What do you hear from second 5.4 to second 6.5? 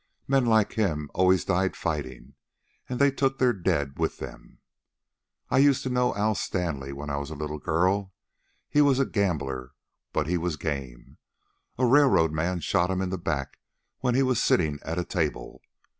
I used to know Al